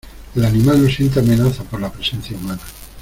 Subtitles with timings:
[0.35, 2.63] el animal no siente amenaza por la presencia humana.